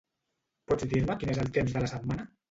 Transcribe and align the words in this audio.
Pots 0.71 0.87
dir-me 0.93 1.15
quin 1.23 1.33
és 1.33 1.41
el 1.43 1.51
temps 1.57 1.75
de 1.75 1.83
la 1.85 1.91
setmana? 1.93 2.27